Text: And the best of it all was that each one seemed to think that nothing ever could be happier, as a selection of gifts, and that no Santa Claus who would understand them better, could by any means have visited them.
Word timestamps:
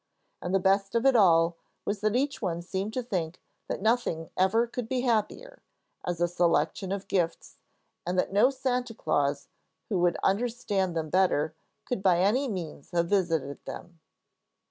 And 0.41 0.51
the 0.51 0.59
best 0.59 0.95
of 0.95 1.05
it 1.05 1.15
all 1.15 1.57
was 1.85 1.99
that 2.01 2.15
each 2.15 2.41
one 2.41 2.63
seemed 2.63 2.91
to 2.95 3.03
think 3.03 3.39
that 3.67 3.83
nothing 3.83 4.31
ever 4.35 4.65
could 4.65 4.89
be 4.89 5.01
happier, 5.01 5.61
as 6.03 6.19
a 6.19 6.27
selection 6.27 6.91
of 6.91 7.07
gifts, 7.07 7.59
and 8.03 8.17
that 8.17 8.33
no 8.33 8.49
Santa 8.49 8.95
Claus 8.95 9.47
who 9.89 9.99
would 9.99 10.17
understand 10.23 10.97
them 10.97 11.11
better, 11.11 11.53
could 11.85 12.01
by 12.01 12.17
any 12.19 12.47
means 12.47 12.89
have 12.89 13.09
visited 13.09 13.63
them. 13.65 13.99